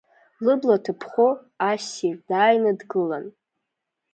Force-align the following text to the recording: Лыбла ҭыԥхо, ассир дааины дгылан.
Лыбла 0.45 0.77
ҭыԥхо, 0.83 1.27
ассир 1.69 2.15
дааины 2.27 2.71
дгылан. 2.79 3.25